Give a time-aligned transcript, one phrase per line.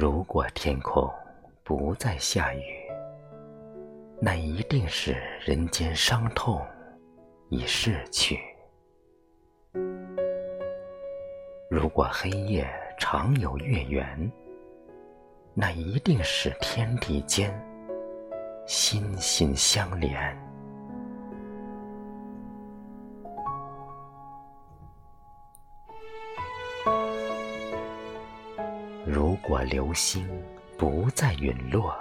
[0.00, 1.12] 如果天空
[1.62, 2.62] 不再下雨，
[4.18, 5.14] 那一定是
[5.44, 6.66] 人间伤痛
[7.50, 8.40] 已逝去。
[11.68, 12.66] 如果黑夜
[12.98, 14.32] 常有月圆，
[15.52, 17.52] 那一定是天地间
[18.66, 20.49] 心心相连。
[29.12, 30.24] 如果流星
[30.78, 31.92] 不再陨落，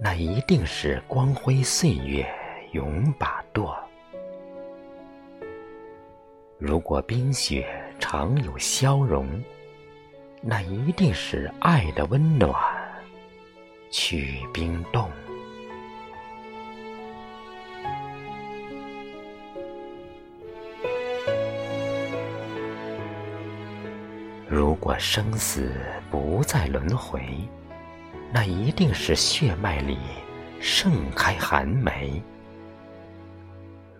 [0.00, 2.26] 那一定是光辉岁月
[2.72, 3.76] 永把舵。
[6.56, 9.28] 如果冰雪常有消融，
[10.40, 12.54] 那一定是爱的温暖
[13.90, 15.10] 去冰冻。
[24.50, 25.70] 如果生死
[26.10, 27.22] 不再轮回，
[28.32, 29.98] 那一定是血脉里
[30.58, 32.22] 盛开寒梅。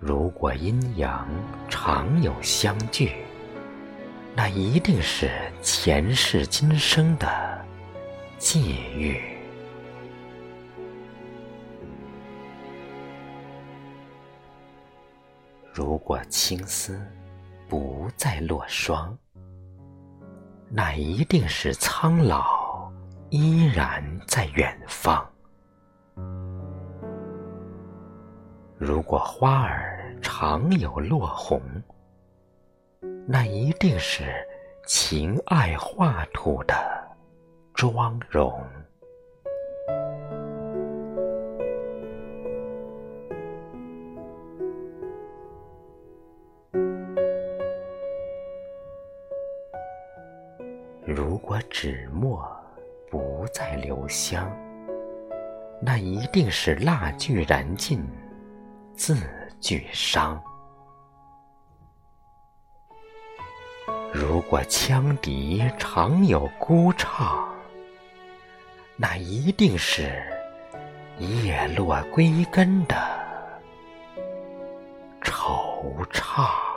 [0.01, 1.29] 如果阴阳
[1.69, 3.13] 常有相聚，
[4.35, 7.29] 那一定是前世今生的
[8.39, 9.21] 际遇。
[15.75, 16.99] 如果青丝
[17.69, 19.17] 不再落霜，
[20.71, 22.93] 那一定是苍老
[23.31, 25.27] 依然在远方。
[28.77, 31.61] 如果花儿常有落红，
[33.27, 34.25] 那一定是
[34.87, 36.75] 情爱画图的
[37.75, 38.63] 妆容。
[51.11, 52.47] 如果纸墨
[53.11, 54.47] 不再留香，
[55.81, 58.07] 那一定是蜡炬燃尽，
[58.93, 59.17] 字
[59.59, 60.39] 俱伤。
[64.13, 67.49] 如果羌笛常有孤唱，
[68.95, 70.23] 那一定是
[71.17, 72.95] 叶落归根的
[75.23, 76.68] 惆怅。